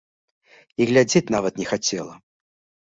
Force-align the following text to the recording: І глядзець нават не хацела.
І 0.79 0.89
глядзець 0.93 1.31
нават 1.37 1.53
не 1.63 1.71
хацела. 1.75 2.13